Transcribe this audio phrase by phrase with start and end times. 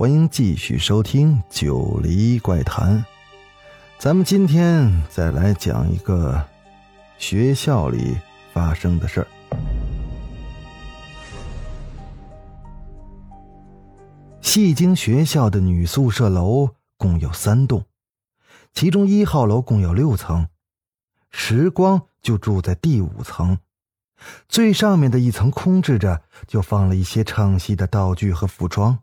[0.00, 2.96] 欢迎继续收听《九黎怪谈》。
[3.98, 6.42] 咱们今天再来讲一个
[7.18, 8.16] 学校里
[8.50, 9.26] 发生的事儿。
[14.40, 17.84] 戏精学校的女宿舍楼共有三栋，
[18.72, 20.48] 其中一号楼共有六层，
[21.28, 23.58] 时光就住在第五层。
[24.48, 28.98] 最上面的一层空置着，就放了一些唱戏的道具和服装。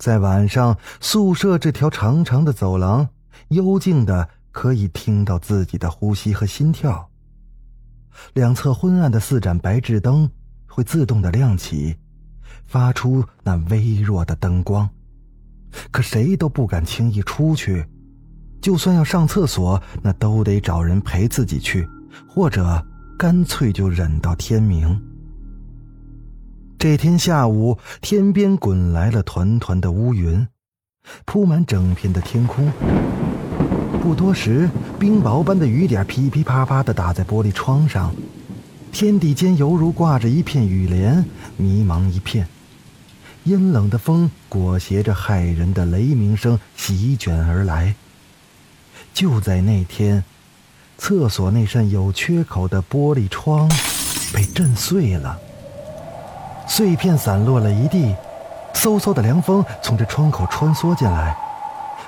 [0.00, 3.06] 在晚上，宿舍这条长长的走廊，
[3.48, 7.10] 幽静的可以听到自己的呼吸和心跳。
[8.32, 10.30] 两侧昏暗的四盏白炽灯
[10.66, 11.94] 会自动的亮起，
[12.64, 14.88] 发出那微弱的灯光。
[15.90, 17.86] 可谁都不敢轻易出去，
[18.62, 21.86] 就算要上厕所，那都得找人陪自己去，
[22.26, 22.82] 或者。
[23.18, 24.98] 干脆就忍到天明。
[26.80, 30.48] 这天下午，天边滚来了团团的乌云，
[31.26, 32.72] 铺满整片的天空。
[34.00, 34.66] 不多时，
[34.98, 38.14] 冰雹般的雨点噼噼啪啪的打在玻璃窗上，
[38.90, 41.22] 天地间犹如挂着一片雨帘，
[41.58, 42.48] 迷茫一片。
[43.44, 47.94] 阴冷的风裹挟着骇人的雷鸣声席卷而来。
[49.12, 50.24] 就在那天。
[50.96, 53.70] 厕所那扇有缺口的玻璃窗
[54.34, 55.38] 被震碎了，
[56.70, 58.14] 碎片散落了一地，
[58.72, 61.36] 嗖嗖的凉风从这窗口穿梭进来。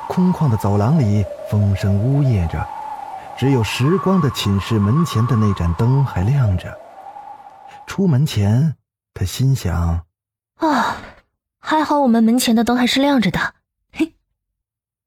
[0.07, 2.65] 空旷的走廊里，风声呜咽着，
[3.37, 6.79] 只有时光的寝室门前的那盏灯还亮着。
[7.89, 8.77] 出门前，
[9.13, 10.05] 他心想
[10.59, 10.97] ：“啊，
[11.59, 13.55] 还好我们门前的灯还是亮着的。
[13.91, 14.15] ”嘿。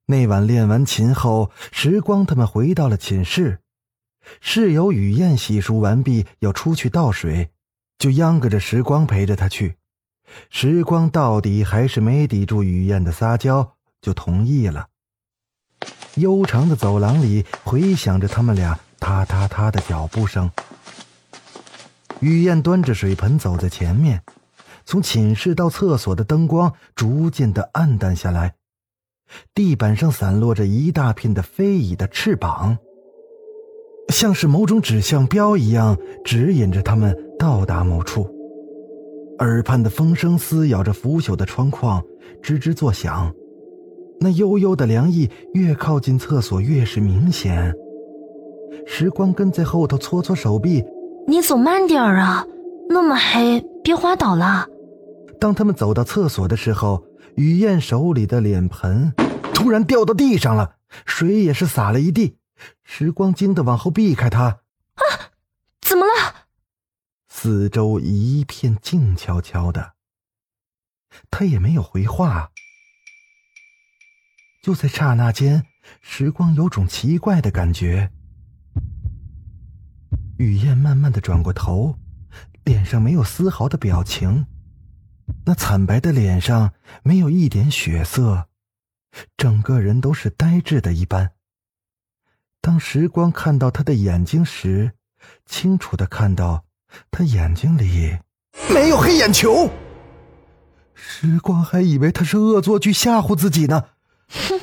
[0.07, 3.61] 那晚练完琴后，时光他们回到了寝室。
[4.41, 7.51] 室友雨燕洗漱完毕，要出去倒水，
[7.97, 9.77] 就央个着时光陪着他去。
[10.49, 14.87] 时光到底还是没抵住雨燕的撒娇，就同意了。
[16.15, 20.49] 悠长的走廊里回响着他们俩踏踏踏的脚步声。
[22.21, 24.23] 雨燕端着水盆走在前面，
[24.85, 28.55] 从寝室到厕所的灯光逐渐的暗淡下来，
[29.53, 32.77] 地板上散落着一大片的飞蚁的翅膀。
[34.09, 38.27] 像是某种指向标一样，指引着他们到达某处。
[39.39, 42.01] 耳畔的风声撕咬着腐朽的窗框，
[42.41, 43.33] 吱吱作响。
[44.19, 47.73] 那悠悠的凉意越靠近厕所越是明显。
[48.87, 50.83] 时光跟在后头搓搓手臂
[51.27, 52.45] ：“你走慢点儿啊，
[52.87, 54.67] 那么黑，别滑倒了。”
[55.37, 57.03] 当他们走到厕所的时候，
[57.35, 59.11] 雨燕手里的脸盆
[59.53, 62.37] 突然掉到地上了，水也是洒了一地。
[62.83, 65.01] 时光惊得往后避开他，啊，
[65.81, 66.47] 怎么了？
[67.27, 69.93] 四周一片静悄悄的，
[71.29, 72.51] 他也没有回话。
[74.63, 75.65] 就在刹那间，
[76.01, 78.11] 时光有种奇怪的感觉。
[80.37, 81.99] 雨燕慢慢的转过头，
[82.63, 84.47] 脸上没有丝毫的表情，
[85.45, 86.73] 那惨白的脸上
[87.03, 88.49] 没有一点血色，
[89.37, 91.33] 整个人都是呆滞的一般。
[92.65, 94.93] 当时光看到他的眼睛时，
[95.45, 96.65] 清楚的看到
[97.11, 98.17] 他眼睛里
[98.73, 99.69] 没有黑眼球。
[100.95, 103.89] 时光还以为他是恶作剧吓唬自己呢。
[104.29, 104.59] 哼，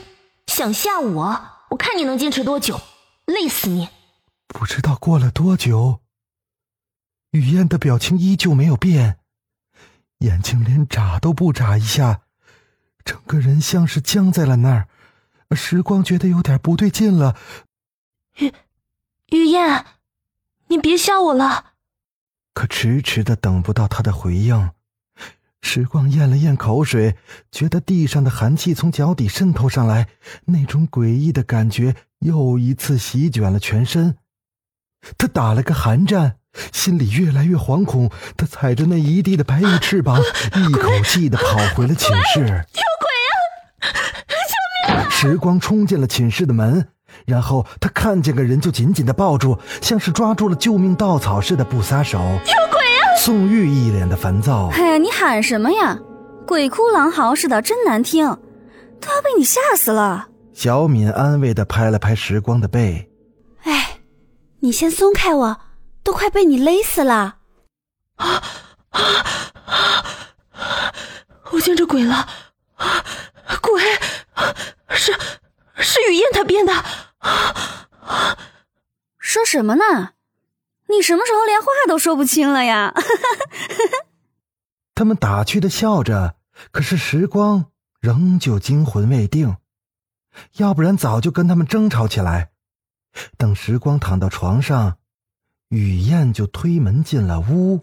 [0.48, 1.40] 想吓我？
[1.70, 2.80] 我看你能坚持多久？
[3.26, 3.88] 累死你！
[4.48, 6.00] 不知道过了多久，
[7.30, 9.18] 雨燕的表情依旧没有变，
[10.18, 12.22] 眼睛连眨都不眨一下，
[13.04, 14.88] 整个人像是僵在了那儿。
[15.54, 17.36] 时光觉得有点不对劲了。
[18.38, 18.52] 雨，
[19.30, 19.84] 雨燕，
[20.68, 21.72] 你别吓我了。
[22.54, 24.70] 可迟迟的等不到他的回应。
[25.60, 27.16] 时光咽了咽口水，
[27.50, 30.08] 觉得地上的寒气从脚底渗透上来，
[30.46, 34.16] 那种诡异的感觉又一次席卷了全身。
[35.16, 36.36] 他打了个寒战，
[36.72, 38.10] 心里越来越惶恐。
[38.36, 42.40] 他踩着那一地的白羽翅膀，一口气的跑回了寝室。
[42.40, 43.08] 有鬼
[43.78, 43.86] 啊！
[44.88, 45.10] 救命！
[45.10, 46.88] 时光冲进了寝室的门。
[47.26, 52.18] 然后他看见个人就紧紧的抱住，像是抓住了救命稻草似的不撒手。
[52.18, 53.04] 有鬼啊！
[53.18, 54.68] 宋玉一脸的烦躁。
[54.72, 55.98] 哎呀，你喊什么呀？
[56.46, 58.26] 鬼哭狼嚎似的，真难听。
[59.00, 60.28] 都要被你吓死了。
[60.52, 63.10] 小敏安慰的拍了拍时光的背。
[63.62, 63.98] 哎，
[64.60, 65.60] 你先松开我，
[66.04, 67.36] 都快被你勒死了。
[68.16, 68.42] 啊
[68.90, 69.00] 啊
[69.66, 70.92] 啊！
[71.52, 72.14] 我见着鬼了！
[72.76, 73.04] 啊
[73.60, 73.80] 鬼
[74.90, 75.12] 是
[75.76, 76.72] 是雨燕她编的。
[79.18, 80.14] 说什么呢？
[80.88, 82.92] 你什么时候连话都说不清了呀？
[84.94, 86.36] 他们打趣的笑着，
[86.70, 87.66] 可是时光
[87.98, 89.56] 仍旧惊魂未定，
[90.56, 92.50] 要不然早就跟他们争吵起来。
[93.38, 94.98] 等时光躺到床上，
[95.68, 97.80] 雨燕就推门进了屋。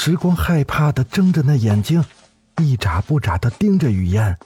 [0.00, 2.04] 时光害怕的睁着那眼睛，
[2.58, 4.38] 一眨不眨的盯着雨燕。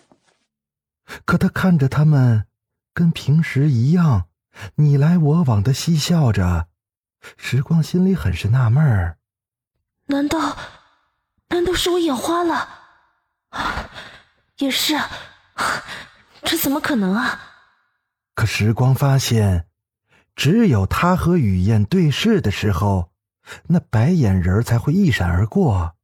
[1.26, 2.46] 可他看着他们，
[2.94, 4.28] 跟平时一样，
[4.76, 6.68] 你来我往的嬉笑着。
[7.36, 9.18] 时光心里很是纳闷儿：
[10.06, 10.56] 难道，
[11.50, 12.66] 难道是我眼花了？
[14.56, 14.98] 也是，
[16.44, 17.38] 这怎么可能啊？
[18.34, 19.66] 可时光发现，
[20.34, 23.11] 只有他和雨燕对视的时候。
[23.68, 25.96] 那白眼人才会一闪而过。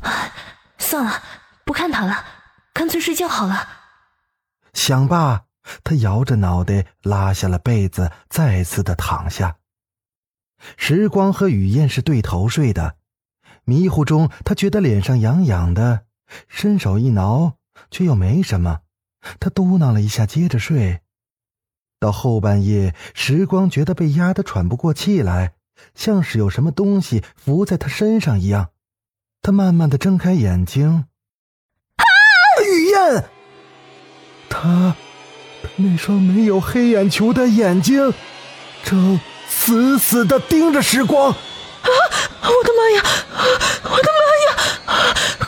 [0.78, 1.22] 算了，
[1.64, 2.24] 不看他了，
[2.72, 3.68] 干脆睡觉好了。
[4.72, 5.44] 想罢，
[5.82, 9.56] 他摇着脑袋拉下了被子，再次的躺下。
[10.76, 12.96] 时光和雨燕是对头睡的，
[13.64, 16.06] 迷糊中他觉得脸上痒痒的，
[16.48, 17.58] 伸手一挠，
[17.90, 18.80] 却又没什么。
[19.40, 21.02] 他嘟囔了一下，接着睡。
[22.00, 25.54] 到后半夜，时光觉得被压得喘不过气来。
[25.94, 28.70] 像是有什么东西浮在他身上一样，
[29.42, 31.06] 他慢慢的睁开眼睛。
[31.96, 32.04] 啊！
[32.64, 33.24] 雨燕，
[34.48, 34.96] 他
[35.76, 38.12] 那双没有黑眼球的眼睛，
[38.84, 41.30] 正死死的盯着时光。
[41.30, 41.36] 啊！
[42.42, 43.02] 我的妈呀！
[43.84, 44.50] 我的妈呀！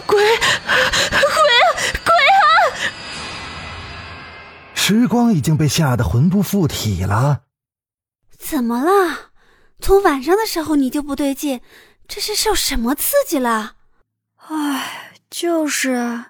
[0.06, 0.24] 鬼！
[0.24, 1.68] 鬼啊！
[2.04, 2.44] 鬼啊！
[4.74, 7.42] 时光已经被吓得魂不附体了。
[8.38, 9.29] 怎么了？
[9.80, 11.60] 从晚上的时候你就不对劲，
[12.06, 13.76] 这是受什么刺激了？
[14.36, 16.24] 唉，就是，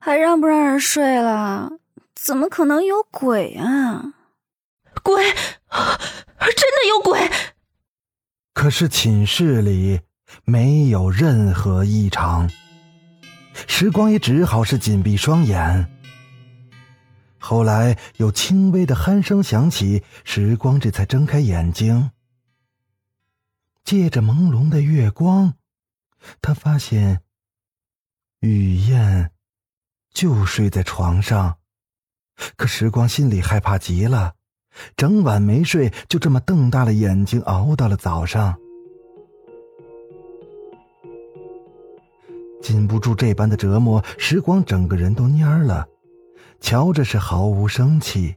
[0.00, 1.72] 还让不让人睡了？
[2.14, 4.14] 怎么可能有鬼啊？
[5.02, 5.34] 鬼，真
[5.70, 7.30] 的有鬼！
[8.54, 10.00] 可是寝室里
[10.44, 12.50] 没有任何异常，
[13.68, 15.86] 时光也只好是紧闭双眼。
[17.38, 22.10] 后来有轻微的鼾声响起，时光这才睁开眼睛。
[23.86, 25.54] 借着朦胧的月光，
[26.42, 27.22] 他发现
[28.40, 29.30] 雨燕
[30.12, 31.58] 就睡在床上。
[32.56, 34.34] 可时光心里害怕极了，
[34.96, 38.58] 整晚没睡，就这么瞪大了眼睛熬到了早上。
[42.60, 45.86] 禁不住这般的折磨，时光整个人都蔫了。
[46.60, 48.34] 瞧着是毫无生气。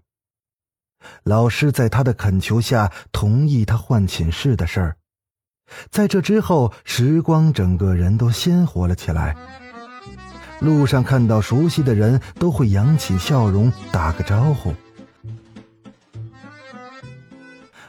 [1.23, 4.98] 老师在他的恳求下，同意他换寝室的事儿。
[5.89, 9.35] 在这之后，时光整个人都鲜活了起来。
[10.59, 14.73] 路上看到熟悉的人，都会扬起笑容，打个招呼。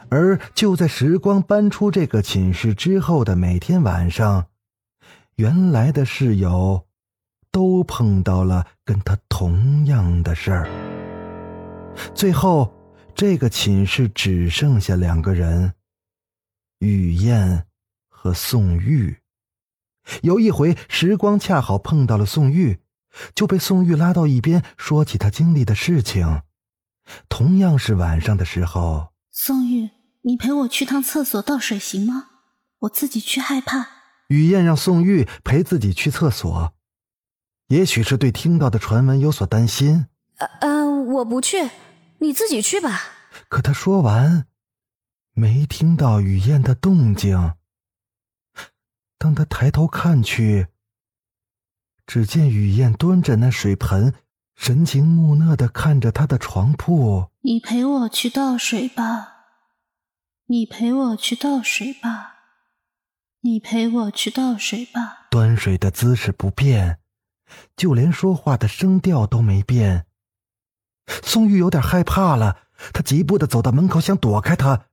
[0.09, 4.45] 而就在时光搬出这个寝室之后的每天晚上，
[5.35, 6.85] 原来的室友
[7.51, 10.69] 都碰到了跟他同样的事儿。
[12.13, 12.73] 最后，
[13.15, 15.73] 这个寝室只剩下两个人：
[16.79, 17.65] 雨燕。
[18.23, 19.17] 和宋玉，
[20.21, 22.79] 有一回时光恰好碰到了宋玉，
[23.33, 26.43] 就被宋玉拉到一边说起他经历的事情。
[27.29, 29.89] 同样是晚上的时候，宋玉，
[30.21, 32.27] 你陪我去趟厕所倒水行吗？
[32.81, 33.87] 我自己去害怕。
[34.27, 36.75] 雨燕让宋玉陪自己去厕所，
[37.69, 40.05] 也许是对听到的传闻有所担心。
[40.59, 41.71] 呃，我不去，
[42.19, 43.01] 你自己去吧。
[43.49, 44.45] 可他说完，
[45.33, 47.55] 没听到雨燕的动静。
[49.21, 50.65] 当他抬头看去，
[52.07, 54.15] 只见雨燕端着那水盆，
[54.55, 57.29] 神情木讷的看着他的床铺。
[57.41, 59.45] 你陪我去倒水吧，
[60.47, 62.33] 你陪我去倒水吧，
[63.41, 65.27] 你陪我去倒水吧。
[65.29, 66.97] 端水的姿势不变，
[67.77, 70.07] 就连说话的声调都没变。
[71.05, 74.87] 宋玉有点害怕了，他急步的走到门口，想躲开他。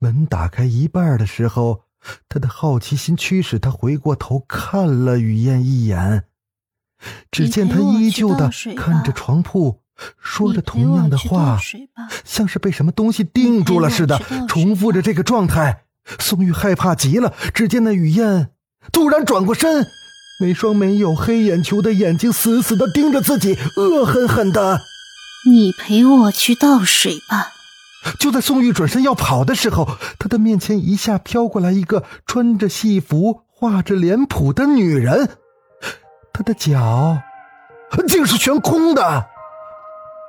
[0.00, 1.85] 门打开一半的时候。
[2.28, 6.24] 他的好奇心驱使他回过头看了雨燕一眼，
[7.30, 9.80] 只见他依旧的看着床铺，
[10.18, 11.58] 说着同样的话，
[12.24, 15.84] 像是被什么东西定住了似的，重复着这个状态。
[16.20, 18.50] 宋玉害怕极了，只见那雨燕
[18.92, 19.84] 突然转过身，
[20.40, 24.82] 那双没有黑眼球的眼睛死死的盯着自己，恶狠狠的。
[25.50, 27.55] 你陪我去倒水吧。
[28.18, 29.86] 就在宋玉转身要跑的时候，
[30.18, 35.38] 他的面前一下飘过来一个穿着戏服、画着脸谱的女人，
[36.32, 37.18] 她的脚
[38.08, 39.26] 竟是悬空的，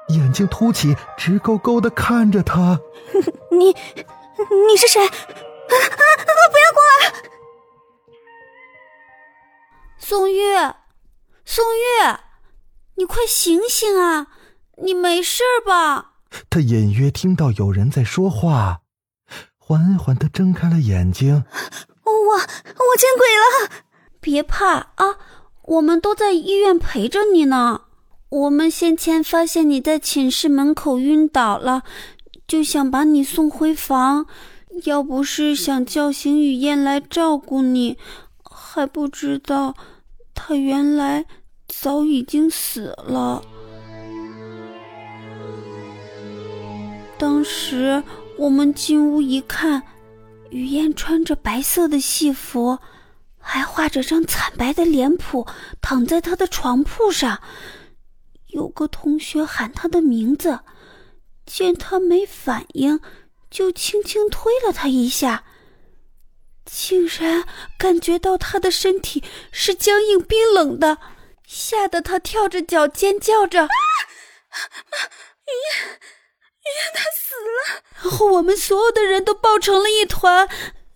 [0.10, 2.80] 眼睛凸起，直勾勾的看着他。
[3.52, 5.06] 你，你是谁？
[5.06, 6.02] 啊啊！
[6.52, 7.14] 不要过来！
[9.98, 10.40] 宋玉，
[11.44, 12.18] 宋玉，
[12.96, 14.28] 你快醒醒啊！
[14.82, 16.14] 你没事吧？
[16.50, 18.82] 他隐约听到有人在说话，
[19.58, 21.44] 缓缓的睁开了眼睛。
[22.04, 23.84] 我我见鬼了！
[24.20, 25.18] 别怕啊，
[25.64, 27.82] 我们都在医院陪着你呢。
[28.30, 31.84] 我们先前发现你在寝室门口晕倒了，
[32.48, 34.26] 就想把你送回房。
[34.84, 37.98] 要不是想叫醒雨燕来照顾你，
[38.44, 39.74] 还不知道
[40.36, 41.26] 她原来
[41.68, 43.42] 早已经死了。
[47.20, 48.04] 当时
[48.38, 49.82] 我们进屋一看，
[50.52, 52.78] 雨燕穿着白色的戏服，
[53.40, 55.48] 还画着张惨白的脸谱，
[55.82, 57.42] 躺在她的床铺上。
[58.48, 60.60] 有个同学喊她的名字，
[61.46, 63.00] 见她没反应，
[63.50, 65.44] 就轻轻推了她一下，
[66.66, 67.46] 竟然
[67.80, 71.00] 感觉到她的身体是僵硬冰冷的，
[71.48, 73.70] 吓得她跳着脚尖叫着：“啊，
[75.48, 76.00] 雨燕！”
[76.94, 80.48] 他死了，然后我们所有的人都抱成了一团。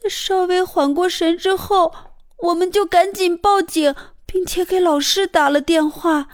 [0.09, 1.93] 稍微缓过神之后，
[2.39, 3.93] 我们就赶紧报警，
[4.25, 6.27] 并且给老师打了电话，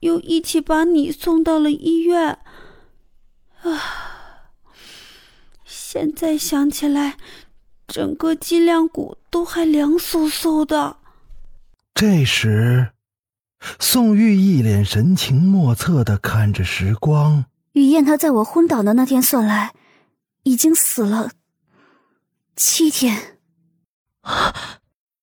[0.00, 2.38] 又一起把你送到了医院。
[3.62, 4.52] 啊，
[5.64, 7.16] 现在想起来，
[7.88, 10.98] 整个脊梁骨都还凉飕飕的。
[11.94, 12.90] 这时，
[13.78, 17.46] 宋玉一脸神情莫测的看着时光。
[17.72, 19.72] 雨燕，她在我昏倒的那天算来，
[20.42, 21.30] 已经死了
[22.56, 23.38] 七天。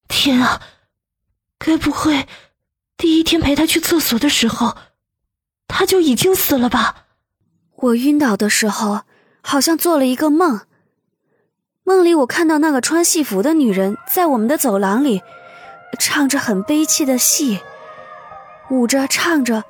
[0.07, 0.61] 天啊，
[1.59, 2.27] 该不会
[2.95, 4.77] 第一天陪她去厕所的时候，
[5.67, 7.07] 她就已经死了吧？
[7.75, 9.01] 我晕倒的时候，
[9.41, 10.61] 好像做了一个梦。
[11.83, 15.21] 梦里我看到那个穿戏服的女人在我们的走廊里，
[15.99, 17.59] 唱着很悲戚的戏，
[18.69, 19.63] 舞着唱着。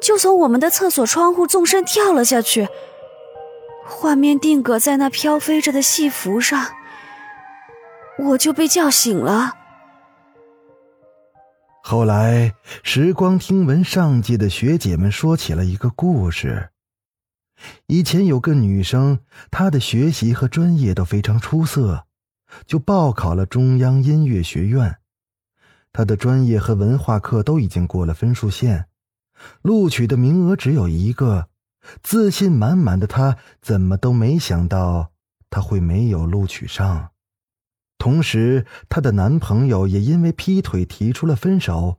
[0.00, 2.68] 就从我们的厕所窗户纵身跳了下去，
[3.84, 6.66] 画面定格在那飘飞着的戏服上，
[8.18, 9.54] 我就被叫醒了。
[11.82, 16.68] 后来，时光听闻上届的学姐们说起了一个故事。
[17.86, 22.04] 以前有个女生，她的学习和专业都非常出色，
[22.66, 24.96] 就报考了中央音乐学院。
[25.92, 28.87] 她的专业和文化课都已经过了分数线。
[29.62, 31.48] 录取的名额只有一个，
[32.02, 35.12] 自信满满的她怎么都没想到
[35.50, 37.12] 她会没有录取上。
[37.98, 41.98] 同时，她的男朋友也因为劈腿提出了分手，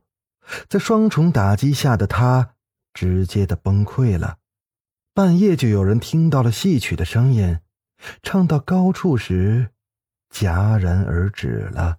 [0.68, 2.54] 在双重打击下的她
[2.94, 4.38] 直接的崩溃了。
[5.12, 7.58] 半夜就有人听到了戏曲的声音，
[8.22, 9.70] 唱到高处时
[10.32, 11.98] 戛然而止了。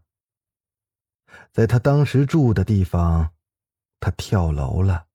[1.52, 3.32] 在她当时住的地方，
[4.00, 5.06] 她跳楼了。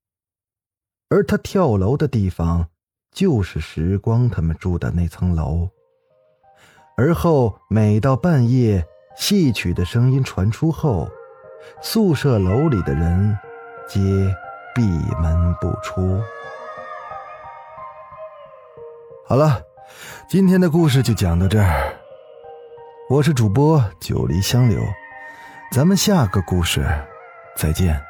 [1.08, 2.66] 而他跳楼的地方，
[3.12, 5.68] 就是时光他们住的那层楼。
[6.96, 8.84] 而后每到半夜，
[9.16, 11.08] 戏曲的声音传出后，
[11.80, 13.38] 宿舍楼里的人
[13.86, 14.00] 皆
[14.74, 14.82] 闭
[15.20, 16.20] 门不出。
[19.28, 19.60] 好了，
[20.28, 21.94] 今天的故事就讲到这儿。
[23.08, 24.80] 我是主播九黎香柳，
[25.70, 26.84] 咱们下个故事
[27.56, 28.05] 再见。